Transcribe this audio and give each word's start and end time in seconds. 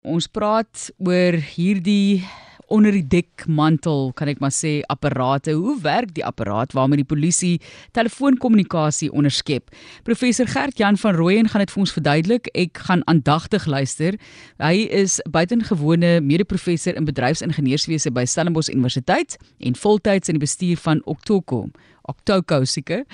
Ons 0.00 0.30
praat 0.32 0.86
oor 1.04 1.36
hierdie 1.44 2.24
onder 2.72 2.94
die 2.94 3.04
dekmantel, 3.04 4.14
kan 4.16 4.30
ek 4.30 4.38
maar 4.40 4.54
sê, 4.54 4.78
apparate. 4.88 5.52
Hoe 5.58 5.74
werk 5.82 6.14
die 6.16 6.24
apparaat 6.24 6.72
waarmee 6.72 7.02
die 7.02 7.08
polisie 7.10 7.58
telefoonkommunikasie 7.98 9.10
onderskep? 9.12 9.68
Professor 10.06 10.48
Gert 10.48 10.80
Jan 10.80 10.96
van 10.96 11.18
Rooyen 11.18 11.50
gaan 11.52 11.66
dit 11.66 11.74
vir 11.74 11.82
ons 11.82 11.92
verduidelik. 11.92 12.48
Ek 12.56 12.80
gaan 12.86 13.04
aandagtig 13.12 13.66
luister. 13.68 14.16
Hy 14.62 14.86
is 14.88 15.18
buitengewone 15.28 16.16
mede-professor 16.24 16.96
in 16.96 17.04
bedryfsingenieurswese 17.10 18.14
by 18.16 18.24
Stellenbosch 18.24 18.72
Universiteit 18.72 19.36
en 19.60 19.76
voltyds 19.76 20.32
in 20.32 20.40
die 20.40 20.46
bestuur 20.46 20.80
van 20.80 21.04
Octoco. 21.04 21.66
Octoco 22.10 22.64
seker 22.64 23.04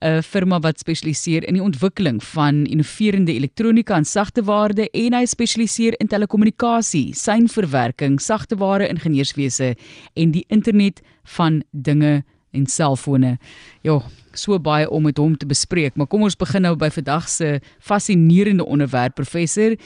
'n 0.00 0.22
firma 0.22 0.58
wat 0.60 0.78
spesialiseer 0.78 1.44
in 1.44 1.54
die 1.54 1.62
ontwikkeling 1.62 2.22
van 2.22 2.64
innoverende 2.66 3.34
elektronika 3.34 3.96
en 3.96 4.04
sagteware 4.04 4.88
en 4.90 5.12
hy 5.14 5.24
spesialiseer 5.26 5.94
in 6.00 6.08
telekommunikasie, 6.08 7.14
seinverwerking, 7.14 8.20
sagteware 8.20 8.88
ingenieurswese 8.88 9.76
en 10.14 10.30
die 10.30 10.44
internet 10.48 11.00
van 11.24 11.62
dinge 11.70 12.24
en 12.50 12.66
selfone. 12.66 13.38
Ja, 13.82 14.00
so 14.32 14.58
baie 14.58 14.88
om 14.90 15.02
met 15.08 15.18
hom 15.18 15.36
te 15.36 15.46
bespreek, 15.46 15.96
maar 15.96 16.06
kom 16.06 16.22
ons 16.22 16.38
begin 16.38 16.62
nou 16.62 16.74
by 16.76 16.90
vandag 16.94 17.28
se 17.28 17.58
fascinerende 17.78 18.66
onderwerp 18.66 19.14
professor. 19.14 19.76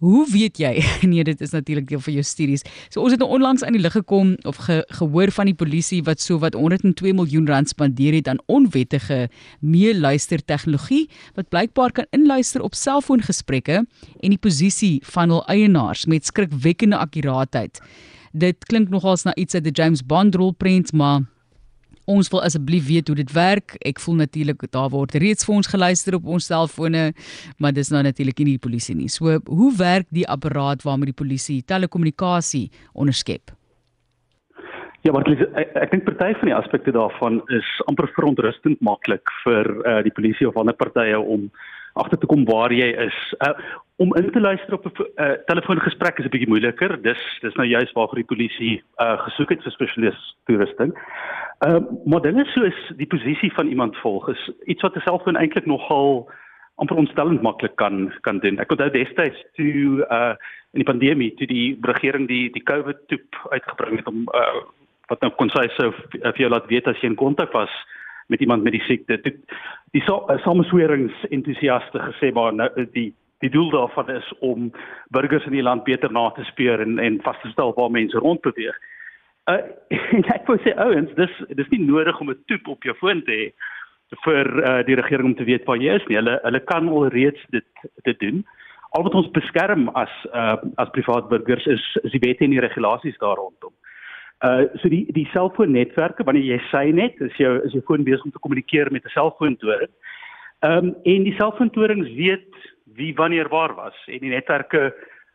Hoe 0.00 0.24
weet 0.32 0.56
jy? 0.56 0.80
Nee, 1.10 1.24
dit 1.24 1.40
is 1.44 1.50
natuurlik 1.52 1.88
deel 1.88 2.00
van 2.00 2.14
jou 2.16 2.24
studies. 2.24 2.62
So 2.88 3.02
ons 3.04 3.12
het 3.12 3.20
nou 3.20 3.28
onlangs 3.36 3.64
aan 3.66 3.76
die 3.76 3.82
lig 3.82 3.92
gekom 3.92 4.32
of 4.48 4.62
ge, 4.64 4.78
gehoor 4.96 5.32
van 5.36 5.50
die 5.50 5.56
polisie 5.56 6.00
wat 6.06 6.22
so 6.24 6.40
wat 6.40 6.56
102 6.56 7.12
miljoen 7.16 7.48
rand 7.48 7.68
spandeer 7.68 8.16
het 8.16 8.28
aan 8.32 8.40
onwettige 8.48 9.26
meeluister 9.60 10.40
tegnologie 10.40 11.04
wat 11.36 11.50
blykbaar 11.52 11.92
kan 11.92 12.08
inluister 12.16 12.64
op 12.64 12.78
selfoongesprekke 12.78 13.82
en 13.84 14.32
die 14.32 14.40
posisie 14.40 15.02
van 15.12 15.34
hul 15.34 15.44
eienaars 15.52 16.06
met 16.08 16.24
skrikwekkende 16.24 16.96
akkuraatheid. 16.96 17.82
Dit 18.32 18.64
klink 18.70 18.88
nogals 18.88 19.26
na 19.28 19.34
iets 19.34 19.54
uit 19.54 19.66
'n 19.66 19.76
James 19.76 20.06
Bond 20.06 20.34
rolprent, 20.34 20.92
maar 20.92 21.28
Ons 22.08 22.30
wil 22.32 22.42
asseblief 22.42 22.86
weet 22.88 23.08
hoe 23.08 23.16
dit 23.16 23.32
werk. 23.32 23.76
Ek 23.86 24.00
voel 24.00 24.20
natuurlik 24.22 24.64
daar 24.72 24.90
word 24.90 25.14
reeds 25.20 25.44
vir 25.46 25.54
ons 25.54 25.70
geluister 25.70 26.16
op 26.16 26.26
ons 26.26 26.46
selfone, 26.46 27.10
maar 27.58 27.72
dis 27.76 27.90
nou 27.90 28.02
natuurlik 28.02 28.38
nie 28.38 28.56
die 28.56 28.62
polisie 28.62 28.96
nie. 28.96 29.08
So, 29.08 29.38
hoe 29.46 29.72
werk 29.78 30.08
die 30.10 30.26
apparaat 30.28 30.82
waarmee 30.82 31.12
die 31.12 31.20
polisie 31.22 31.62
telekommunikasie 31.62 32.70
onderskep? 32.94 33.52
Ja, 35.02 35.12
maar 35.12 35.24
ek, 35.24 35.70
ek 35.80 35.92
dink 35.94 36.04
party 36.04 36.34
van 36.36 36.50
die 36.50 36.56
aspekte 36.56 36.92
daarvan 36.92 37.40
is 37.56 37.68
amper 37.88 38.10
verontrustend 38.16 38.82
maklik 38.84 39.32
vir 39.46 39.70
uh, 39.88 40.00
die 40.04 40.12
polisie 40.12 40.48
of 40.48 40.58
ander 40.60 40.76
partye 40.76 41.16
om 41.16 41.48
agter 41.92 42.18
te 42.18 42.26
kom 42.26 42.44
waar 42.44 42.72
jy 42.72 42.90
is. 43.06 43.18
Uh, 43.38 43.54
om 44.00 44.14
in 44.16 44.30
te 44.32 44.40
luister 44.40 44.74
op 44.74 44.84
'n 44.84 45.22
uh, 45.22 45.32
telefoongesprek 45.46 46.18
is 46.18 46.24
'n 46.24 46.34
bietjie 46.34 46.48
moeiliker. 46.48 47.02
Dis 47.02 47.22
dis 47.40 47.54
nou 47.54 47.68
juist 47.68 47.92
waarvoor 47.92 48.22
die 48.22 48.32
polisie 48.34 48.82
uh, 48.96 49.18
gesoek 49.20 49.50
het 49.50 49.62
vir 49.62 49.72
spesialiste 49.72 50.34
toerusting. 50.44 50.92
Uh, 51.66 51.80
maar 52.04 52.20
dinge 52.20 52.44
soos 52.44 52.78
die 52.96 53.06
posisie 53.06 53.52
van 53.52 53.66
iemand 53.66 53.96
volg 53.96 54.28
is 54.28 54.50
iets 54.64 54.82
wat 54.82 54.96
'n 54.96 55.00
selfoon 55.00 55.36
eintlik 55.36 55.66
nogal 55.66 56.30
amper 56.74 56.96
ontstellend 56.96 57.42
maklik 57.42 57.76
kan 57.76 58.12
kan 58.20 58.38
doen. 58.38 58.58
Ek 58.58 58.70
onthou 58.70 58.90
destyds 58.90 59.44
toe 59.54 60.06
uh 60.10 60.34
in 60.72 60.84
die 60.84 60.92
pandemie 60.92 61.34
toe 61.34 61.46
die 61.46 61.78
regering 61.82 62.28
die 62.28 62.50
die 62.54 62.62
COVID 62.62 62.96
toep 63.06 63.48
uitgebring 63.50 63.96
het 63.96 64.06
om 64.06 64.28
uh 64.34 64.62
wat 65.10 65.20
nou 65.20 65.32
kon 65.36 65.50
sê 65.50 65.66
so 65.74 65.90
vir 66.12 66.38
jou 66.38 66.50
laat 66.50 66.68
weet 66.70 66.86
as 66.86 67.00
jy 67.02 67.10
in 67.10 67.18
kontak 67.18 67.52
was 67.52 67.72
met 68.30 68.40
iemand 68.40 68.62
met 68.62 68.72
die 68.72 68.84
siekte. 68.86 69.18
Die, 69.24 69.34
die 69.96 70.02
sameswerings 70.44 71.24
entoesiaste 71.34 71.98
gesê 72.10 72.32
maar 72.32 72.54
nou 72.54 72.70
die 72.94 73.10
die 73.40 73.50
doel 73.50 73.70
daarvan 73.72 74.10
is 74.12 74.26
om 74.44 74.70
burgers 75.16 75.46
in 75.48 75.56
die 75.56 75.64
land 75.64 75.84
beter 75.84 76.12
na 76.12 76.28
te 76.36 76.44
speur 76.44 76.80
en 76.80 76.98
en 76.98 77.20
vas 77.24 77.40
te 77.42 77.48
stel 77.48 77.72
waar 77.76 77.90
mense 77.90 78.18
rondbeweeg. 78.18 78.76
Uh, 79.48 79.56
en 79.88 80.26
ek 80.36 80.48
wou 80.48 80.58
sê 80.60 80.74
ouens, 80.76 81.12
dis 81.16 81.38
dis 81.56 81.70
nie 81.72 81.82
nodig 81.86 82.20
om 82.20 82.30
'n 82.30 82.42
toep 82.52 82.68
op 82.76 82.84
jou 82.84 82.94
foon 83.00 83.24
te 83.24 83.32
hê 83.32 83.46
vir 84.26 84.46
uh, 84.60 84.80
die 84.86 84.98
regering 84.98 85.30
om 85.30 85.36
te 85.38 85.48
weet 85.48 85.64
waar 85.64 85.80
jy 85.80 85.96
is 85.96 86.06
nie. 86.08 86.18
Hulle 86.20 86.38
hulle 86.44 86.60
kan 86.68 86.88
alreeds 86.88 87.46
dit 87.56 87.86
dit 88.04 88.20
doen. 88.20 88.44
Al 88.98 89.06
wat 89.06 89.14
ons 89.14 89.30
beskerm 89.30 89.88
as 89.94 90.12
uh, 90.34 90.56
as 90.76 90.92
privaat 90.92 91.28
burgers 91.30 91.66
is 91.66 91.84
is 92.02 92.12
die 92.12 92.24
wette 92.26 92.44
en 92.44 92.56
die 92.56 92.64
regulasies 92.66 93.18
daar 93.18 93.40
rondom. 93.40 93.72
Uh 94.40 94.64
so 94.80 94.88
die 94.88 95.04
die 95.12 95.28
selfoonnetwerke 95.34 96.24
wanneer 96.24 96.46
jy 96.54 96.60
sy 96.70 96.86
net 96.96 97.18
is 97.20 97.36
jou 97.36 97.58
is 97.66 97.74
jou 97.76 97.82
foon 97.84 98.04
besig 98.06 98.24
om 98.24 98.32
te 98.32 98.40
kommunikeer 98.40 98.92
met 98.92 99.04
'n 99.04 99.16
selfoontoring. 99.16 99.92
Ehm 100.60 100.76
um, 100.78 100.94
en 101.04 101.24
die 101.24 101.36
selfoontorings 101.36 102.08
weet 102.16 102.48
wie 102.96 103.14
wanneer 103.14 103.48
waar 103.48 103.74
was 103.74 103.96
en 104.06 104.18
die 104.18 104.32
netwerke 104.32 104.94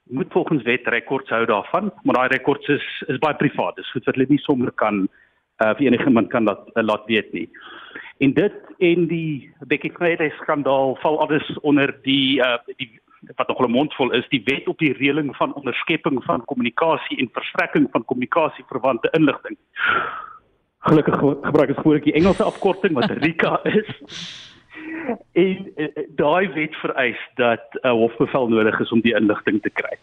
moet 0.10 0.32
volgens 0.32 0.64
wet 0.64 0.88
rekords 0.88 1.30
hou 1.30 1.46
daarvan, 1.46 1.92
maar 2.04 2.16
daai 2.16 2.28
rekords 2.28 2.68
is 2.68 3.04
is 3.08 3.18
baie 3.18 3.36
privaat. 3.36 3.76
Dis 3.76 3.92
goed 3.92 4.06
wat 4.06 4.16
hulle 4.16 4.30
nie 4.30 4.42
sommer 4.42 4.72
kan 4.72 5.08
uh 5.64 5.74
vir 5.78 5.88
enige 5.88 6.06
iemand 6.06 6.30
kan 6.30 6.44
laat 6.44 6.66
uh, 6.76 6.84
laat 6.84 7.06
weet 7.06 7.34
nie. 7.34 7.50
En 8.18 8.34
dit 8.34 8.54
en 8.80 9.08
die 9.08 9.54
Becky 9.68 9.92
Friday 9.92 10.30
skandaal 10.42 10.96
val 11.02 11.20
alles 11.20 11.58
onder 11.62 11.96
die 12.04 12.40
uh 12.40 12.58
die 12.78 12.95
wat 13.36 13.48
nog 13.48 13.60
'n 13.60 13.72
mondvol 13.72 14.12
is, 14.12 14.28
die 14.30 14.42
wet 14.46 14.68
op 14.68 14.78
die 14.78 14.94
reëling 14.94 15.36
van 15.36 15.54
onderskepping 15.54 16.24
van 16.24 16.46
kommunikasie 16.46 17.18
en 17.18 17.30
verstrekking 17.32 17.88
van 17.92 18.06
kommunikasie 18.06 18.66
verwante 18.68 19.10
inligting. 19.12 19.58
Gelukkig 20.80 21.20
gebruik 21.20 21.70
ek 21.70 21.78
gewoonlik 21.78 22.04
die 22.04 22.14
Engelse 22.14 22.44
afkorting 22.44 22.94
wat 22.94 23.10
RICA 23.26 23.60
is 23.64 23.90
en 25.34 25.72
uh, 25.76 25.88
daai 26.16 26.48
wet 26.54 26.76
vereis 26.76 27.20
dat 27.36 27.66
'n 27.72 27.88
uh, 27.88 27.92
hofbevel 27.92 28.48
nodig 28.48 28.80
is 28.80 28.92
om 28.92 29.02
die 29.02 29.16
inligting 29.16 29.62
te 29.62 29.70
kry. 29.70 29.98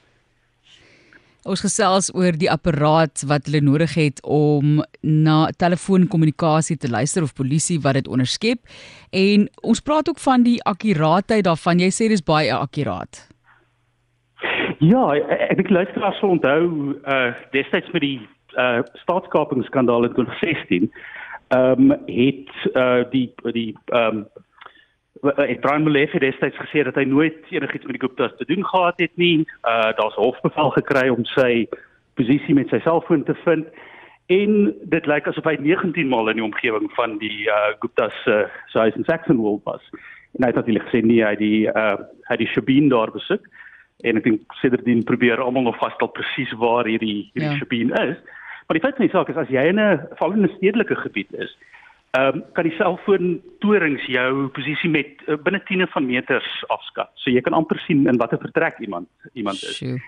Ons 1.42 1.64
gesels 1.64 2.12
oor 2.14 2.36
die 2.38 2.50
apparaat 2.50 3.24
wat 3.26 3.48
hulle 3.48 3.64
nodig 3.66 3.96
het 3.98 4.20
om 4.22 4.76
na 5.02 5.48
telefoonkommunikasie 5.58 6.76
te 6.78 6.90
luister 6.90 7.26
of 7.26 7.34
polisie 7.34 7.80
wat 7.82 7.98
dit 7.98 8.06
onderskep 8.06 8.60
en 9.10 9.48
ons 9.66 9.82
praat 9.82 10.06
ook 10.08 10.22
van 10.22 10.46
die 10.46 10.60
akkuraatheid 10.62 11.42
daarvan. 11.48 11.82
Jy 11.82 11.90
sê 11.90 12.08
dis 12.12 12.22
baie 12.22 12.52
akkuraat. 12.54 13.24
Ja, 14.78 15.02
ek 15.18 15.58
dink 15.58 15.74
luisteraars 15.74 16.22
sal 16.22 16.36
onthou 16.36 16.94
uh 17.02 17.34
destyds 17.50 17.90
met 17.90 18.06
die 18.06 18.20
uh 18.54 18.86
staatskapingsskandaal 19.02 20.06
in 20.06 20.14
2016 20.14 20.86
ehm 20.86 21.90
um, 21.90 21.92
het 22.06 22.54
uh 22.78 23.02
die 23.10 23.26
die 23.50 23.72
ehm 23.90 24.22
um, 24.22 24.24
het 25.22 25.60
Brian 25.60 25.82
Molefe 25.82 26.18
destyds 26.18 26.56
gesê 26.58 26.82
dat 26.82 26.94
hy 26.98 27.04
nooit 27.06 27.36
enigiets 27.50 27.86
met 27.86 27.94
die 27.98 28.02
Gupta's 28.02 28.34
te 28.38 28.44
doen 28.44 28.66
gehad 28.66 28.98
het 28.98 29.14
nie. 29.14 29.46
Uh 29.62 29.94
daar's 29.98 30.18
hofbevel 30.18 30.70
gekry 30.70 31.08
om 31.08 31.24
sy 31.24 31.66
posisie 32.14 32.54
met 32.54 32.68
sy 32.68 32.80
selfoon 32.82 33.22
te 33.24 33.34
vind 33.44 33.66
en 34.26 34.74
dit 34.90 35.06
lyk 35.06 35.28
asof 35.28 35.46
hy 35.46 35.56
19 35.60 36.08
maal 36.08 36.30
in 36.32 36.40
die 36.40 36.46
omgewing 36.46 36.90
van 36.98 37.18
die 37.22 37.46
uh 37.46 37.70
Gupta's 37.78 38.18
uh, 38.26 38.44
se 38.72 38.78
huis 38.78 38.98
in 38.98 39.06
Saxonwold 39.06 39.62
was. 39.64 39.82
En 40.34 40.44
hy 40.44 40.50
het 40.50 40.58
natuurlik 40.58 40.88
gesê 40.90 41.04
nee, 41.06 41.22
hy 41.24 41.36
die 41.38 41.66
uh 41.70 41.96
hy 42.30 42.36
die 42.42 42.50
Shabin 42.50 42.90
daar 42.90 43.14
besoek 43.14 43.46
en 44.02 44.18
ek 44.18 44.26
dink 44.26 44.54
sedertdien 44.58 45.04
probeer 45.06 45.40
almal 45.40 45.68
nog 45.68 45.78
vasstel 45.78 46.10
presies 46.10 46.50
waar 46.58 46.88
hierdie 46.90 47.30
hierdie 47.30 47.52
ja. 47.52 47.58
Shabin 47.60 47.94
is. 48.02 48.18
Maar 48.66 48.78
die 48.78 48.82
feit 48.82 48.98
van 48.98 49.06
die 49.06 49.14
saak 49.14 49.30
is 49.30 49.38
as 49.38 49.50
jy 49.52 49.68
in 49.70 49.78
'n 49.78 50.00
val 50.18 50.34
in 50.34 50.42
'n 50.42 50.56
stedelike 50.56 50.96
gebied 50.96 51.30
is, 51.38 51.54
ehm 52.12 52.36
um, 52.36 52.42
kan 52.52 52.66
die 52.68 52.74
selfoon 52.76 53.38
torings 53.64 54.02
jou 54.06 54.48
posisie 54.52 54.90
met 54.92 55.22
uh, 55.26 55.38
binne 55.44 55.62
tiene 55.64 55.86
van 55.94 56.04
meters 56.06 56.48
afskat. 56.68 57.08
So 57.14 57.32
jy 57.32 57.40
kan 57.40 57.56
amper 57.56 57.80
sien 57.86 58.04
in 58.06 58.20
watter 58.20 58.40
vertrek 58.42 58.80
iemand 58.84 59.08
iemand 59.32 59.62
is. 59.62 59.78
Sure. 59.78 60.00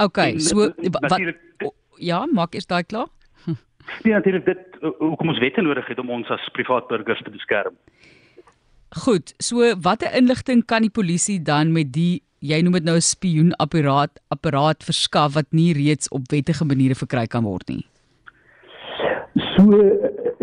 Okay, 0.00 0.32
en, 0.32 0.40
so 0.40 0.72
wat 0.96 1.20
ja, 2.00 2.24
maak 2.26 2.54
is 2.54 2.66
daai 2.66 2.82
klaar? 2.82 3.10
Ja, 4.02 4.16
natuurlik 4.16 4.46
dit 4.48 4.78
hoekom 4.80 5.28
ons 5.28 5.38
wette 5.44 5.62
nodig 5.62 5.86
het 5.92 5.98
om 6.00 6.10
ons 6.10 6.30
as 6.32 6.44
privaat 6.56 6.88
burgers 6.88 7.20
te 7.22 7.30
beskerm. 7.30 7.76
Goed, 9.04 9.34
so 9.42 9.74
watter 9.84 10.08
inligting 10.16 10.64
kan 10.64 10.86
die 10.86 10.92
polisie 10.92 11.36
dan 11.42 11.72
met 11.76 11.92
die 11.92 12.22
jy 12.44 12.60
noem 12.62 12.78
dit 12.78 12.84
nou 12.84 12.96
'n 12.96 13.04
spioenapparaat 13.04 14.20
apparaat 14.28 14.84
verskaf 14.84 15.34
wat 15.34 15.52
nie 15.52 15.72
reeds 15.72 16.08
op 16.08 16.30
wettige 16.32 16.64
maniere 16.64 16.94
verkry 16.94 17.26
kan 17.26 17.44
word 17.44 17.68
nie? 17.68 17.84
So 19.54 19.78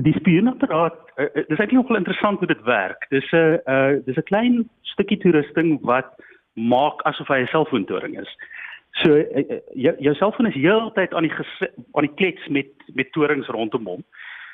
die 0.06 0.13
spioenapparaat 0.16 0.98
uh, 1.18 1.28
dis 1.36 1.60
eintlik 1.60 1.75
nogal 1.75 2.00
interessant 2.00 2.40
hoe 2.40 2.48
dit 2.48 2.63
werk. 2.68 3.06
Dis 3.10 3.28
'n 3.31 3.60
uh, 3.68 4.00
dis 4.06 4.18
'n 4.18 4.30
klein 4.31 4.69
stukkie 4.94 5.18
toerusting 5.18 5.80
wat 5.81 6.16
maak 6.54 7.02
asof 7.10 7.28
hy 7.28 7.42
'n 7.42 7.54
selfoontoring 7.54 8.19
is. 8.19 8.31
So 9.02 9.16
uh, 9.16 9.60
jou, 9.74 9.96
jou 10.00 10.16
selfoon 10.16 10.48
is 10.48 10.56
heeltyd 10.56 11.13
aan 11.13 11.28
die 11.28 11.34
aan 11.94 12.08
die 12.08 12.16
klets 12.16 12.48
met 12.48 12.72
met 12.94 13.12
torings 13.12 13.48
rondom 13.48 13.86
hom. 13.86 14.04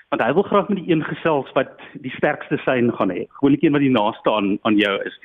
Want 0.09 0.21
hy 0.21 0.33
wil 0.33 0.43
graag 0.43 0.69
met 0.69 0.77
die 0.77 0.91
een 0.93 1.03
gesels 1.03 1.51
wat 1.53 1.81
die 1.93 2.13
sterkste 2.15 2.57
sein 2.63 2.93
gaan 2.95 3.11
hê. 3.11 3.27
Gewoonlik 3.39 3.63
een 3.63 3.75
wat 3.75 3.81
die 3.81 3.91
naaste 3.91 4.31
aan 4.31 4.57
aan 4.61 4.77
jou 4.77 4.95
is. 5.03 5.15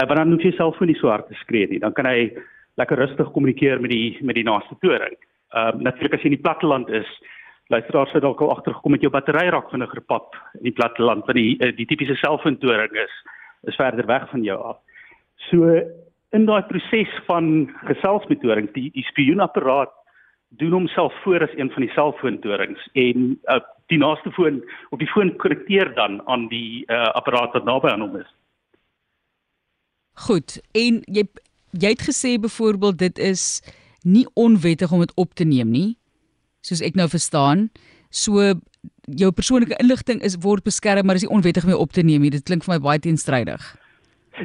Uh, 0.00 0.06
want 0.06 0.18
dan 0.18 0.32
hoef 0.32 0.42
jy 0.42 0.52
selfoon 0.52 0.88
nie 0.88 0.98
so 0.98 1.08
hard 1.08 1.28
te 1.28 1.34
skree 1.34 1.68
nie. 1.68 1.78
Dan 1.78 1.92
kan 1.92 2.06
hy 2.06 2.32
lekker 2.74 2.96
rustig 2.96 3.32
kommunikeer 3.32 3.80
met 3.80 3.90
die 3.90 4.18
met 4.20 4.34
die 4.34 4.44
naaste 4.44 4.74
toring. 4.80 5.14
Ehm 5.52 5.76
uh, 5.76 5.82
natuurlik 5.82 6.14
as 6.14 6.22
jy 6.22 6.30
in 6.30 6.38
die 6.38 6.46
platteland 6.46 6.88
is, 6.88 7.10
luisteraars 7.70 8.12
het 8.12 8.22
dalk 8.22 8.40
al 8.40 8.50
agtergekom 8.56 8.94
met 8.94 9.04
jou 9.04 9.12
battery 9.12 9.48
raak 9.48 9.70
vinniger 9.70 10.02
pap 10.10 10.34
in 10.58 10.68
die 10.68 10.76
platteland 10.76 11.26
want 11.26 11.38
die 11.38 11.56
eh, 11.58 11.72
die 11.76 11.86
tipiese 11.86 12.18
selfoontoring 12.18 12.96
is 13.06 13.14
is 13.70 13.76
verder 13.76 14.06
weg 14.06 14.28
van 14.30 14.42
jou 14.42 14.58
af. 14.72 14.78
So 15.50 15.80
in 16.36 16.46
daai 16.46 16.62
proses 16.68 17.12
van 17.26 17.68
geselsmetoding 17.86 18.70
die 18.74 18.90
die 18.94 19.06
spioenapparaat 19.10 19.92
doen 20.58 20.72
homself 20.72 21.14
voor 21.22 21.42
as 21.46 21.54
een 21.56 21.70
van 21.70 21.82
die 21.86 21.92
selfoontorings 21.94 22.88
en 22.92 23.38
uh, 23.44 23.60
die 23.86 23.98
naaste 23.98 24.32
foon 24.34 24.62
op 24.90 24.98
die 24.98 25.10
foon 25.10 25.36
konnekteer 25.36 25.94
dan 25.94 26.20
aan 26.26 26.48
die 26.50 26.82
uh, 26.86 27.06
apparaat 27.14 27.52
wat 27.52 27.64
naby 27.64 27.88
aan 27.88 28.00
hom 28.00 28.16
is. 28.16 28.30
Goed. 30.26 30.58
En 30.74 31.02
jy 31.06 31.26
jy 31.70 31.94
het 31.94 32.02
gesê 32.02 32.34
byvoorbeeld 32.42 32.98
dit 32.98 33.18
is 33.18 33.62
nie 34.02 34.26
onwettig 34.34 34.92
om 34.92 35.00
dit 35.06 35.14
op 35.14 35.34
te 35.34 35.44
neem 35.44 35.70
nie. 35.70 35.99
Soos 36.60 36.82
ek 36.84 36.96
nou 36.98 37.08
verstaan, 37.08 37.68
so 38.10 38.54
jou 39.06 39.30
persoonlike 39.32 39.76
inligting 39.80 40.20
is 40.22 40.38
word 40.44 40.64
beskerm, 40.64 41.06
maar 41.06 41.18
is 41.18 41.24
nie 41.26 41.34
onwettig 41.34 41.64
om 41.64 41.72
op 41.72 41.92
te 41.92 42.02
neem 42.02 42.22
nie. 42.22 42.32
Dit 42.34 42.44
klink 42.48 42.64
vir 42.66 42.76
my 42.76 42.80
baie 42.84 43.00
teenstrydig. 43.02 43.62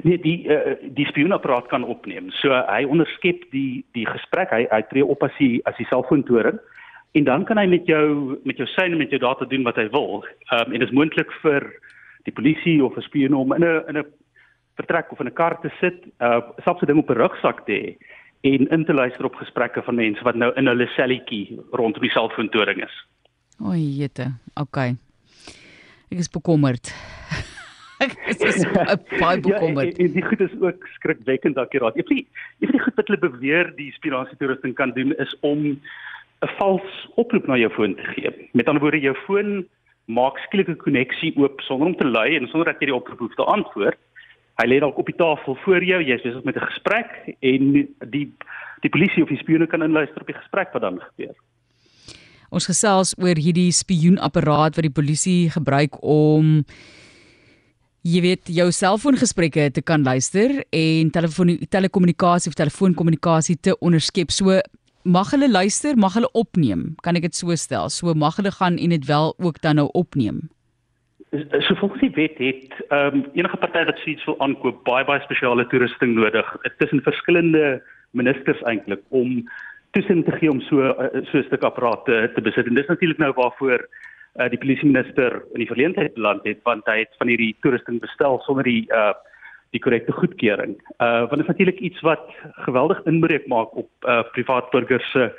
Nee, 0.04 0.18
die 0.20 0.38
uh, 0.52 0.76
die 0.98 1.06
spioenapparaat 1.08 1.70
kan 1.72 1.86
opneem. 1.88 2.32
So 2.42 2.52
hy 2.52 2.84
onderskep 2.90 3.46
die 3.52 3.86
die 3.96 4.06
gesprek. 4.10 4.52
Hy 4.52 4.66
hy 4.72 4.82
tree 4.90 5.06
op 5.06 5.24
as 5.24 5.36
die 5.40 5.62
as 5.70 5.78
die 5.80 5.88
selfoontoring 5.92 6.60
en 7.16 7.24
dan 7.24 7.46
kan 7.48 7.60
hy 7.62 7.68
met 7.72 7.88
jou 7.88 8.36
met 8.44 8.60
jou 8.60 8.68
sein 8.74 8.92
en 8.92 9.00
met 9.00 9.14
jou 9.14 9.22
data 9.24 9.48
doen 9.48 9.64
wat 9.68 9.80
hy 9.80 9.88
wil. 9.94 10.26
Ehm 10.52 10.68
um, 10.68 10.74
en 10.74 10.80
dit 10.80 10.88
is 10.90 10.96
moontlik 10.96 11.32
vir 11.44 11.70
die 12.28 12.36
polisie 12.36 12.84
of 12.84 12.98
'n 12.98 13.08
spioen 13.08 13.34
om 13.34 13.54
in 13.54 13.64
'n 13.64 13.84
in 13.88 13.98
'n 14.02 14.12
vertrek 14.76 15.12
of 15.12 15.20
in 15.20 15.28
'n 15.28 15.40
kar 15.40 15.60
te 15.62 15.72
sit, 15.80 16.04
uh 16.20 16.42
selfs 16.64 16.82
'n 16.82 16.88
ding 16.88 17.00
op 17.00 17.10
'n 17.10 17.22
rugsak 17.22 17.66
te 17.66 17.72
hê 17.72 17.98
en 18.46 18.68
in 18.70 18.86
te 18.86 18.94
luister 18.94 19.26
op 19.26 19.36
gesprekke 19.42 19.82
van 19.82 19.96
mense 19.96 20.24
wat 20.24 20.38
nou 20.38 20.52
in 20.60 20.70
hulle 20.70 20.88
selletjie 20.94 21.58
rondom 21.74 22.04
die 22.06 22.14
selfoontoring 22.14 22.84
is. 22.86 22.96
O, 23.58 23.74
jette. 23.74 24.30
OK. 24.62 24.82
Ek 26.12 26.22
is 26.22 26.30
bekommerd. 26.30 26.92
ek 28.06 28.14
is 28.30 28.66
baie 29.18 29.40
bekommerd. 29.42 29.96
Ja, 29.96 30.06
en, 30.06 30.12
en 30.12 30.18
die 30.18 30.26
goed 30.26 30.44
is 30.46 30.54
ook 30.62 30.86
skrikwekkend 31.00 31.58
akuraat. 31.62 31.98
Ek 31.98 32.12
sê, 32.12 32.22
ek 32.62 32.74
sê 32.74 32.84
goed 32.84 33.00
wat 33.02 33.10
hulle 33.10 33.24
beweer 33.24 33.72
die 33.80 33.90
spionasietoerusting 33.98 34.76
kan 34.78 34.94
doen 34.98 35.16
is 35.24 35.34
om 35.42 35.74
'n 36.46 36.52
vals 36.60 36.98
oproep 37.18 37.48
na 37.50 37.58
jou 37.58 37.72
foon 37.74 37.96
te 37.98 38.06
gee. 38.14 38.30
Met 38.54 38.68
ander 38.70 38.84
woorde, 38.84 39.02
jou 39.02 39.16
foon 39.26 39.64
maak 40.06 40.38
skielik 40.46 40.70
'n 40.70 40.84
koneksie 40.86 41.34
oop 41.42 41.62
sonder 41.66 41.88
om 41.88 41.98
te 41.98 42.06
lui 42.06 42.36
en 42.36 42.48
sonder 42.48 42.74
dat 42.74 42.82
jy 42.82 42.92
die 42.92 43.00
oproep 43.00 43.20
hoef 43.20 43.36
te 43.36 43.48
antwoord 43.58 43.98
hy 44.62 44.68
lê 44.70 44.80
dalk 44.80 45.00
op 45.00 45.10
die 45.10 45.18
tafel 45.20 45.58
voor 45.66 45.84
jou, 45.84 46.00
jy's 46.04 46.24
besig 46.24 46.44
met 46.48 46.56
'n 46.56 46.70
gesprek 46.72 47.10
en 47.42 47.88
die 48.12 48.28
die 48.82 48.92
polisie 48.92 49.24
of 49.24 49.30
die 49.30 49.42
spioene 49.42 49.68
kan 49.68 49.82
inluister 49.82 50.22
op 50.22 50.28
die 50.28 50.38
gesprek 50.38 50.74
wat 50.74 50.82
dan 50.82 51.00
gebeur. 51.00 51.36
Ons 52.52 52.68
gesels 52.70 53.16
oor 53.18 53.36
hierdie 53.36 53.72
spioenapparaat 53.72 54.76
wat 54.76 54.86
die 54.86 54.94
polisie 54.94 55.50
gebruik 55.50 55.98
om 56.04 56.64
jy 58.06 58.22
weet 58.22 58.48
jou 58.48 58.72
selfoongesprekke 58.72 59.72
te 59.72 59.82
kan 59.82 60.04
luister 60.04 60.64
en 60.70 61.10
telefoon 61.10 61.58
telekommunikasie 61.70 62.52
of 62.52 62.56
telefoonkommunikasie 62.56 63.58
te 63.58 63.78
onderskep. 63.80 64.32
So 64.32 64.62
mag 65.04 65.32
hulle 65.32 65.50
luister, 65.50 65.98
mag 65.98 66.14
hulle 66.14 66.30
opneem, 66.34 66.96
kan 67.02 67.16
ek 67.16 67.22
dit 67.22 67.36
so 67.36 67.56
stel. 67.56 67.90
So 67.90 68.14
mag 68.14 68.38
hulle 68.38 68.52
gaan 68.52 68.78
en 68.78 68.90
dit 68.90 69.06
wel 69.06 69.34
ook 69.38 69.62
dan 69.62 69.76
nou 69.76 69.90
opneem 69.94 70.50
so 71.60 71.76
volgens 71.76 72.02
die 72.02 72.12
wet 72.16 72.38
het 72.38 72.74
ehm 72.88 73.16
um, 73.16 73.26
enige 73.34 73.58
party 73.58 73.86
wat 73.86 73.98
suits 73.98 74.26
wil 74.26 74.40
aankoop 74.40 74.84
baie 74.84 75.06
baie 75.06 75.22
spesiale 75.22 75.68
toerusting 75.68 76.16
nodig 76.16 76.56
tussen 76.78 77.02
verskillende 77.02 77.82
ministers 78.12 78.62
eintlik 78.62 79.02
om 79.10 79.44
toestemming 79.92 80.26
te 80.26 80.38
gee 80.40 80.52
om 80.52 80.62
so 80.62 80.82
eh, 80.82 81.24
so 81.32 81.38
'n 81.38 81.48
stuk 81.48 81.64
apparaat 81.64 82.06
te, 82.06 82.42
besit 82.42 82.68
en 82.68 82.76
dis 82.76 82.88
natuurlik 82.88 83.18
nou 83.18 83.32
waarvoor 83.34 83.88
uh, 84.40 84.50
die 84.50 84.58
polisie 84.58 84.92
minister 84.92 85.42
in 85.54 85.64
die 85.64 85.72
verleentheid 85.72 86.14
beland 86.14 86.44
het 86.44 86.60
want 86.64 86.86
hy 86.86 87.00
het 87.00 87.16
van 87.18 87.28
hierdie 87.28 87.56
toerusting 87.62 88.02
bestel 88.02 88.42
sonder 88.46 88.64
die 88.64 88.86
uh 88.92 89.14
die 89.74 89.82
korrekte 89.84 90.12
goedkeuring. 90.12 90.76
Uh 91.04 91.28
want 91.28 91.36
dit 91.36 91.40
is 91.40 91.52
natuurlik 91.52 91.80
iets 91.80 92.02
wat 92.02 92.30
geweldig 92.68 93.02
inbreuk 93.06 93.48
maak 93.48 93.76
op 93.76 93.90
uh 94.08 94.24
privaat 94.32 94.70
burgers 94.72 95.12
se 95.12 95.32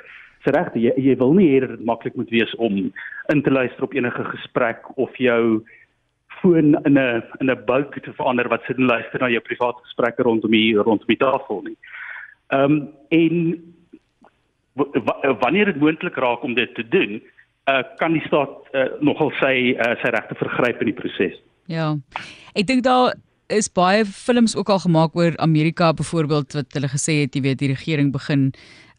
se 0.45 0.51
regte. 0.51 0.79
Jy, 0.79 0.93
jy 0.97 1.15
wil 1.17 1.33
nie 1.33 1.47
hê 1.53 1.59
dit 1.65 1.85
maklik 1.85 2.15
moet 2.15 2.29
wees 2.29 2.55
om 2.55 2.91
in 3.33 3.41
te 3.43 3.51
luister 3.51 3.83
op 3.83 3.93
enige 3.93 4.23
gesprek 4.23 4.85
of 4.95 5.15
jou 5.17 5.63
foon 6.41 6.75
in 6.83 6.97
'n 6.97 7.23
in 7.39 7.51
'n 7.51 7.65
bulk 7.65 7.99
te 8.03 8.13
verander 8.13 8.47
wat 8.47 8.63
sit 8.67 8.77
en 8.77 8.85
luister 8.85 9.19
na 9.19 9.29
jou 9.29 9.41
private 9.41 9.81
gesprekke 9.83 10.23
rondom 10.23 10.53
hier 10.53 10.83
rondom 10.83 11.07
die 11.07 11.17
tafel 11.17 11.61
nie. 11.63 11.77
Ehm 12.47 12.71
um, 12.71 12.93
en 13.09 13.35
wanneer 15.39 15.65
dit 15.65 15.79
moontlik 15.79 16.15
raak 16.15 16.43
om 16.43 16.53
dit 16.53 16.75
te 16.75 16.87
doen, 16.87 17.21
uh, 17.65 17.83
kan 17.95 18.11
die 18.13 18.21
staat 18.25 18.49
uh, 18.71 18.83
nogal 18.99 19.31
sy 19.41 19.75
uh, 19.75 19.95
sy 20.01 20.11
regte 20.13 20.35
vergryp 20.35 20.79
in 20.79 20.91
die 20.91 20.99
proses. 21.01 21.39
Ja. 21.65 21.95
Ek 22.53 22.67
dink 22.67 22.83
daar 22.83 23.15
is 23.53 23.69
baie 23.71 24.05
films 24.05 24.55
ook 24.55 24.69
al 24.69 24.79
gemaak 24.79 25.15
oor 25.15 25.37
Amerika 25.37 25.93
byvoorbeeld 25.93 26.53
wat 26.53 26.73
hulle 26.73 26.89
gesê 26.91 27.21
het 27.21 27.35
jy 27.35 27.41
weet 27.41 27.59
die 27.61 27.71
regering 27.71 28.11
begin 28.11 28.49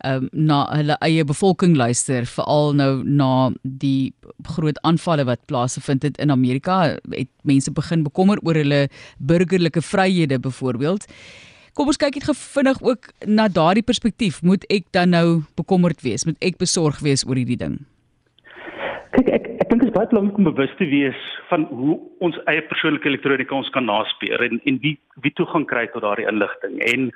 um, 0.04 0.28
na 0.32 0.62
hulle 0.72 0.96
eie 1.04 1.24
bevolking 1.24 1.76
luister 1.76 2.26
veral 2.26 2.72
nou 2.78 3.02
na 3.04 3.50
die 3.62 4.14
groot 4.56 4.80
aanvalle 4.88 5.26
wat 5.28 5.44
plaasgevind 5.50 6.06
het 6.08 6.18
in 6.18 6.32
Amerika 6.32 6.96
het 7.12 7.30
mense 7.42 7.72
begin 7.72 8.06
bekommer 8.06 8.40
oor 8.42 8.56
hulle 8.56 8.86
burgerlike 9.18 9.82
vryhede 9.84 10.40
byvoorbeeld 10.40 11.04
kom 11.74 11.92
ons 11.92 12.00
kyk 12.00 12.16
net 12.18 12.30
gevinnig 12.30 12.80
ook 12.82 13.12
na 13.26 13.44
daardie 13.46 13.84
perspektief. 13.86 14.40
Moet 14.42 14.64
ek 14.66 14.88
dan 14.90 15.12
nou 15.14 15.44
bekommerd 15.54 16.00
wees? 16.02 16.24
Moet 16.26 16.34
ek 16.42 16.58
besorg 16.58 16.98
wees 17.06 17.22
oor 17.22 17.38
hierdie 17.38 17.60
ding 17.60 17.78
kyk 19.18 19.28
ek 19.34 19.46
ek 19.62 19.70
dink 19.70 19.82
dit 19.82 19.87
is 19.87 19.87
baie 19.98 20.10
belangrik 20.12 20.36
om 20.38 20.46
bewus 20.46 20.74
te 20.78 20.86
wees 20.86 21.20
van 21.48 21.64
hoe 21.74 21.96
ons 22.22 22.36
eie 22.50 22.62
persoonlike 22.70 23.08
elektronika 23.10 23.56
ons 23.56 23.70
kan 23.74 23.86
naspeur 23.88 24.44
en 24.46 24.60
en 24.70 24.76
wie 24.84 24.94
wie 25.24 25.32
toegang 25.40 25.64
kry 25.66 25.88
tot 25.90 26.04
daardie 26.04 26.28
inligting 26.30 26.76
en 26.90 27.08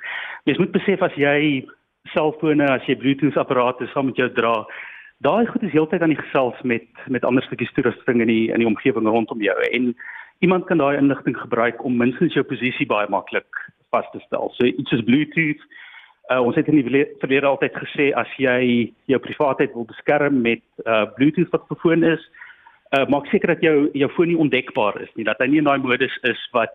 jy 0.49 0.55
moet 0.59 0.73
besef 0.75 1.05
as 1.07 1.15
jy 1.19 1.63
selfone 2.11 2.67
as 2.73 2.89
jy 2.89 2.97
Bluetooth 2.99 3.39
apparate 3.39 3.87
saam 3.93 4.09
met 4.09 4.19
jou 4.19 4.27
dra. 4.35 4.51
Daai 5.23 5.47
goed 5.47 5.63
is 5.63 5.71
heeltyd 5.71 6.03
aan 6.03 6.11
die 6.11 6.19
gesels 6.19 6.59
met 6.73 7.07
met 7.15 7.23
ander 7.29 7.45
stukkies 7.47 7.71
toerusting 7.77 8.19
in 8.25 8.31
die 8.33 8.51
in 8.51 8.65
die 8.65 8.67
omgewing 8.67 9.07
rondom 9.07 9.45
jou 9.47 9.55
en 9.69 9.93
iemand 10.43 10.67
kan 10.67 10.83
daai 10.83 10.99
inligting 10.99 11.39
gebruik 11.39 11.79
om 11.87 11.97
minstens 12.03 12.35
jou 12.35 12.43
posisie 12.51 12.89
baie 12.89 13.07
maklik 13.07 13.63
vas 13.95 14.11
te 14.11 14.19
stel. 14.27 14.51
So 14.57 14.67
iets 14.67 14.91
soos 14.91 15.07
Bluetooth 15.07 15.63
Uh, 16.31 16.39
ons 16.39 16.55
het 16.55 16.69
in 16.71 16.77
die 16.79 17.03
verlede 17.19 17.49
altyd 17.49 17.73
gesê 17.75 18.05
as 18.15 18.29
jy 18.39 18.93
jou 19.11 19.17
privaatheid 19.19 19.73
wil 19.75 19.83
beskerm 19.89 20.37
met 20.41 20.61
uh, 20.87 21.03
Bluetooth 21.17 21.51
wat 21.51 21.65
verfoon 21.67 22.05
is, 22.07 22.23
uh, 22.93 23.05
maak 23.09 23.25
seker 23.25 23.47
dat 23.55 23.61
jou 23.61 23.89
jou 23.93 24.09
foon 24.15 24.27
nie 24.27 24.37
ontdekbaar 24.37 25.01
is 25.01 25.11
nie, 25.15 25.25
dat 25.25 25.39
hy 25.41 25.47
nie 25.47 25.61
in 25.61 25.69
daai 25.69 25.81
modus 25.81 26.17
is 26.29 26.49
wat 26.51 26.73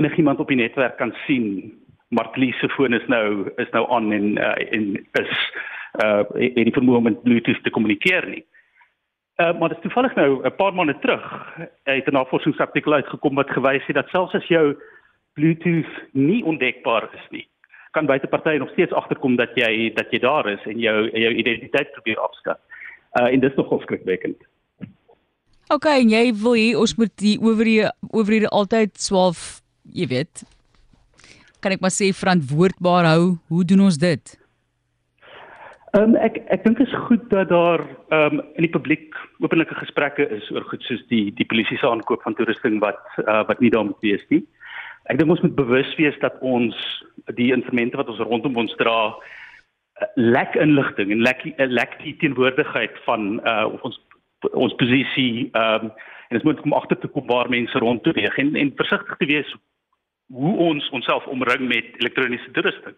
enigiemand 0.00 0.40
op 0.40 0.48
die 0.48 0.60
netwerk 0.60 0.96
kan 0.96 1.14
sien 1.26 1.72
Martlie 2.12 2.52
se 2.60 2.68
foon 2.68 2.92
is 2.92 3.06
nou 3.08 3.50
is 3.56 3.70
nou 3.72 3.86
aan 3.90 4.12
en 4.12 4.36
uh, 4.38 4.56
en 4.76 4.96
is 5.20 5.36
uh 6.04 6.24
en 6.36 6.66
die 6.68 6.74
vermoë 6.76 6.98
om 7.00 7.06
met 7.08 7.22
Bluetooth 7.24 7.62
te 7.64 7.72
kommunikeer 7.72 8.28
nie. 8.28 8.42
Uh 9.40 9.52
maar 9.58 9.72
dit 9.72 9.78
is 9.78 9.84
toevallig 9.86 10.14
nou 10.14 10.44
'n 10.44 10.56
paar 10.56 10.74
maande 10.74 10.98
terug 10.98 11.24
het 11.84 12.08
'n 12.08 12.12
navorsingsartikel 12.18 12.92
uitgekom 12.92 13.34
wat 13.34 13.50
gewys 13.50 13.86
het 13.86 13.96
dat 13.96 14.08
selfs 14.08 14.34
as 14.34 14.46
jou 14.46 14.76
Bluetooth 15.34 15.94
nie 16.12 16.44
ontdekbaar 16.44 17.08
is 17.14 17.26
nie, 17.30 17.48
kan 17.90 18.06
buitepartye 18.06 18.58
nog 18.58 18.70
steeds 18.70 18.92
agterkom 18.92 19.36
dat 19.36 19.50
jy 19.54 19.92
dat 19.94 20.10
jy 20.10 20.18
daar 20.18 20.48
is 20.48 20.64
en 20.64 20.78
jou 20.78 21.10
jou 21.10 21.32
identiteit 21.34 21.92
probeer 21.92 22.18
afskat. 22.18 22.60
Uh 23.20 23.32
en 23.32 23.40
dis 23.40 23.54
nogal 23.54 23.80
skrikwekkend. 23.80 24.51
OK, 25.70 25.86
en 25.86 26.10
jy 26.10 26.24
wil 26.42 26.56
hier 26.58 26.78
ons 26.82 26.94
moet 26.98 27.12
die 27.22 27.36
owerhede 27.40 27.92
owerhede 28.10 28.50
altyd 28.50 28.96
swaalf, 29.00 29.62
jy 29.94 30.08
weet, 30.10 30.42
kan 31.62 31.74
ek 31.74 31.82
maar 31.84 31.94
sê 31.94 32.10
verantwoordbaar 32.16 33.12
hou. 33.12 33.26
Hoe 33.52 33.64
doen 33.64 33.86
ons 33.86 33.98
dit? 34.00 34.34
Ehm 35.92 36.14
um, 36.14 36.16
ek 36.24 36.38
ek 36.54 36.64
dink 36.64 36.78
dit 36.80 36.88
is 36.88 37.00
goed 37.06 37.24
dat 37.30 37.50
daar 37.52 37.82
ehm 37.84 38.38
um, 38.38 38.44
in 38.56 38.64
die 38.64 38.72
publiek 38.72 39.16
openlike 39.44 39.76
gesprekke 39.76 40.24
is 40.38 40.48
oor 40.50 40.64
goed 40.70 40.82
soos 40.88 41.02
die 41.12 41.26
die 41.36 41.44
polisie 41.44 41.76
se 41.78 41.88
aankoop 41.88 42.22
van 42.24 42.34
toerusting 42.34 42.80
wat 42.80 43.02
uh, 43.26 43.42
wat 43.48 43.60
nie 43.60 43.70
daar 43.70 43.84
moet 43.84 44.00
wees 44.06 44.24
nie. 44.32 44.40
Ek 45.12 45.18
dink 45.20 45.30
ons 45.34 45.42
moet 45.44 45.54
bewus 45.58 45.90
wees 45.98 46.16
dat 46.24 46.38
ons 46.40 46.78
die 47.36 47.50
instrumente 47.52 48.00
wat 48.00 48.08
ons 48.08 48.24
rondom 48.24 48.56
ons 48.64 48.72
dra 48.80 48.96
uh, 49.12 50.08
lek 50.16 50.56
inligting 50.56 51.12
en 51.12 51.26
lek 51.28 51.44
lek 51.60 51.98
die 52.00 52.16
teenwoordigheid 52.24 52.96
van 53.04 53.36
uh, 53.44 53.68
ons 53.84 54.00
ons 54.52 54.74
posisie 54.74 55.50
ehm 55.52 55.84
um, 55.84 55.92
en 56.32 56.38
dit 56.38 56.46
moet 56.48 56.60
kom 56.60 56.72
agter 56.72 56.98
te 56.98 57.08
kom 57.12 57.26
waar 57.26 57.48
mense 57.52 57.78
rondbeweeg 57.78 58.36
en 58.40 58.54
en 58.56 58.72
versigtig 58.76 59.16
te 59.16 59.26
wees 59.26 59.56
hoe 60.32 60.56
ons 60.56 60.90
onsself 60.90 61.26
omring 61.26 61.68
met 61.68 61.84
elektroniese 62.00 62.50
toerusting. 62.56 62.96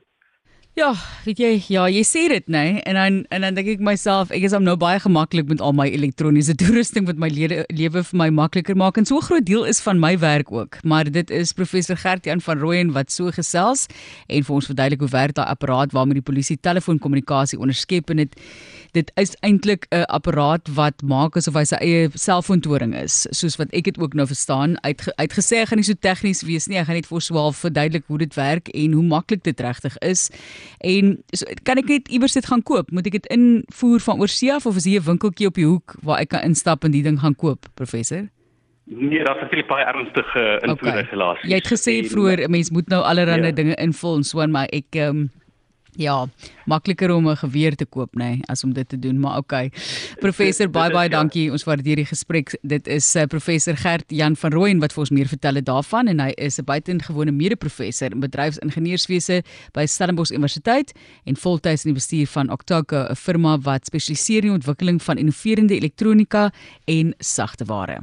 Ja, 0.75 0.89
weet 1.23 1.39
jy, 1.39 1.51
ja, 1.71 1.85
jy 1.87 2.01
sê 2.03 2.25
dit 2.33 2.49
nê 2.51 2.63
nee? 2.67 2.81
en 2.83 2.97
dan 2.99 3.19
en 3.31 3.45
dan 3.47 3.55
dink 3.55 3.69
ek 3.77 3.83
myself, 3.87 4.33
ek 4.35 4.43
is 4.49 4.55
hom 4.57 4.65
nou 4.67 4.75
baie 4.75 4.99
gemaklik 4.99 5.47
met 5.47 5.61
al 5.63 5.71
my 5.79 5.87
elektroniese 5.87 6.57
toerusting 6.63 7.07
wat 7.07 7.21
my 7.23 7.29
lewe 7.31 7.61
lewe 7.71 8.03
vir 8.09 8.19
my 8.19 8.27
makliker 8.35 8.75
maak 8.75 8.99
en 8.99 9.07
so 9.07 9.21
'n 9.21 9.27
groot 9.29 9.47
deel 9.47 9.69
is 9.71 9.79
van 9.87 10.03
my 10.03 10.17
werk 10.19 10.51
ook. 10.51 10.83
Maar 10.83 11.07
dit 11.07 11.31
is 11.31 11.55
professor 11.55 11.97
Gert-Jan 11.97 12.43
van 12.43 12.59
Rooyen 12.59 12.91
wat 12.91 13.15
so 13.15 13.31
gesels 13.31 13.87
en 14.27 14.43
vir 14.43 14.55
ons 14.55 14.67
verduidelik 14.67 15.07
hoe 15.07 15.15
werk 15.15 15.35
daai 15.39 15.47
apparaat 15.47 15.95
waarmee 15.95 16.19
die 16.19 16.27
polisie 16.31 16.59
telefoonkommunikasie 16.59 17.59
onderskep 17.59 18.11
en 18.11 18.17
dit 18.17 18.35
dit 18.95 19.11
is 19.21 19.35
eintlik 19.43 19.87
'n 19.91 20.07
apparaat 20.07 20.69
wat 20.75 21.03
maak 21.03 21.37
asof 21.37 21.55
hy 21.55 21.65
sy 21.65 21.79
eie 21.81 22.09
selfoontoring 22.15 22.95
is, 22.95 23.27
soos 23.31 23.57
wat 23.57 23.73
ek 23.73 23.85
dit 23.85 23.99
ook 23.99 24.15
nou 24.15 24.27
verstaan. 24.27 24.77
Uit 24.83 25.03
uitgesê 25.19 25.59
hy 25.59 25.67
gaan 25.67 25.79
nie 25.79 25.89
so 25.89 25.99
tegnies 26.01 26.43
wees 26.43 26.69
nie. 26.69 26.79
Hy 26.79 26.85
gaan 26.85 26.95
net 26.95 27.07
vir 27.07 27.21
swaal 27.21 27.53
verduidelik 27.53 28.05
hoe 28.07 28.19
dit 28.19 28.35
werk 28.35 28.69
en 28.69 28.93
hoe 28.93 29.03
maklik 29.03 29.43
dit 29.43 29.61
regtig 29.61 29.99
is. 29.99 30.31
En 30.81 31.19
so, 31.33 31.47
kan 31.63 31.79
ek 31.79 31.89
net 31.89 32.09
iewers 32.09 32.33
dit 32.33 32.47
gaan 32.47 32.63
koop? 32.63 32.91
Moet 32.91 33.07
ek 33.07 33.13
dit 33.13 33.27
invoer 33.27 34.01
van 34.01 34.21
oorsee 34.21 34.53
af 34.53 34.67
of 34.67 34.77
is 34.77 34.85
hier 34.85 35.01
'n 35.01 35.05
winkeltjie 35.05 35.47
op 35.47 35.55
die 35.55 35.67
hoek 35.67 35.97
waar 36.03 36.21
ek 36.21 36.29
kan 36.29 36.43
instap 36.43 36.85
en 36.85 36.91
die 36.91 37.03
ding 37.03 37.21
gaan 37.21 37.35
koop, 37.35 37.67
professor? 37.75 38.29
Nee, 38.87 39.25
dat 39.25 39.37
is 39.37 39.43
natuurlijk 39.43 39.69
baie 39.69 39.85
ernstige 39.85 40.61
invoerregulasies. 40.63 41.45
Okay. 41.45 41.51
Jy 41.51 41.57
het 41.57 41.73
gesê 41.73 42.11
vroeër 42.11 42.45
'n 42.45 42.51
mens 42.51 42.71
moet 42.71 42.89
nou 42.89 43.03
allerlei 43.03 43.43
ja. 43.43 43.51
dinge 43.51 43.75
invul 43.75 44.17
en 44.17 44.25
so 44.25 44.47
maar 44.47 44.69
ek 44.69 44.87
ehm 44.91 45.09
um, 45.09 45.31
Ja, 45.97 46.27
makliker 46.67 47.11
om 47.15 47.29
'n 47.29 47.37
geweer 47.37 47.77
te 47.77 47.87
koop, 47.87 48.11
nê, 48.17 48.19
nee, 48.19 48.43
as 48.49 48.65
om 48.65 48.73
dit 48.73 48.89
te 48.89 48.99
doen, 48.99 49.21
maar 49.21 49.37
okay. 49.37 49.71
Professor, 50.21 50.69
baie 50.69 50.91
baie 50.91 51.09
ja. 51.11 51.17
dankie. 51.17 51.51
Ons 51.53 51.65
waardeer 51.65 51.97
die 51.97 52.05
gesprek. 52.05 52.57
Dit 52.63 52.87
is 52.87 53.15
uh, 53.17 53.23
professor 53.27 53.77
Gert 53.77 54.05
Jan 54.09 54.37
van 54.37 54.53
Rooyen 54.53 54.81
wat 54.81 54.93
vir 54.93 55.01
ons 55.01 55.11
meer 55.11 55.29
vertel 55.29 55.55
het 55.55 55.67
daarvan 55.67 56.09
en 56.09 56.21
hy 56.21 56.33
is 56.37 56.59
'n 56.59 56.65
buitengewone 56.65 57.31
mede-professor 57.31 58.11
in 58.11 58.21
bedryfsingenieurswese 58.21 59.43
by 59.73 59.87
Stellenbosch 59.87 60.33
Universiteit 60.33 60.93
en 61.25 61.37
voltyds 61.37 61.85
in 61.85 61.95
die 61.95 62.01
bestuur 62.01 62.27
van 62.27 62.51
Octaco, 62.51 63.07
'n 63.11 63.15
firma 63.15 63.59
wat 63.59 63.87
spesialiseer 63.87 64.43
in 64.45 64.51
die 64.51 64.59
ontwikkeling 64.59 65.03
van 65.03 65.19
innoverende 65.19 65.75
elektronika 65.75 66.53
en 66.87 67.15
sagteware. 67.19 68.01